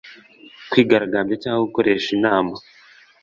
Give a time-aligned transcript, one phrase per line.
[0.69, 2.53] kwigaragambya cyangwa gukoresha inama